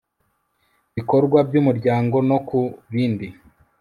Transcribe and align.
bikorwa 0.95 1.39
by 1.49 1.55
umuryango 1.61 2.17
no 2.29 2.37
ku 2.47 2.59
bindi 2.91 3.27